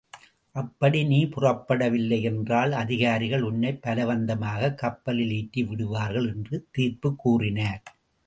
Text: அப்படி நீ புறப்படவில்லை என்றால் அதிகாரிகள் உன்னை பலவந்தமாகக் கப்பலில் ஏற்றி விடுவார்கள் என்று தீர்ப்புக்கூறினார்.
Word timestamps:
அப்படி 0.55 1.03
நீ 1.03 1.25
புறப்படவில்லை 1.25 2.21
என்றால் 2.21 2.71
அதிகாரிகள் 2.71 3.41
உன்னை 3.41 3.79
பலவந்தமாகக் 3.87 4.77
கப்பலில் 4.77 5.31
ஏற்றி 5.31 5.63
விடுவார்கள் 5.63 6.27
என்று 6.27 6.67
தீர்ப்புக்கூறினார். 6.77 7.81